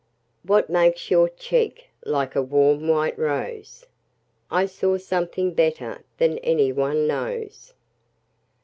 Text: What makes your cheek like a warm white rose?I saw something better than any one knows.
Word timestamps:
What 0.41 0.67
makes 0.67 1.11
your 1.11 1.29
cheek 1.29 1.91
like 2.05 2.35
a 2.35 2.41
warm 2.41 2.87
white 2.87 3.19
rose?I 3.19 4.65
saw 4.65 4.97
something 4.97 5.53
better 5.53 6.03
than 6.17 6.39
any 6.39 6.71
one 6.71 7.05
knows. 7.05 7.75